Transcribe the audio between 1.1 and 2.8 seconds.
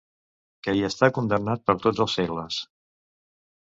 condemnat per tots els segles.